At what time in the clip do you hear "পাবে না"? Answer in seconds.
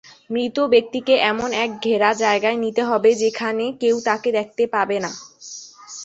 4.67-5.11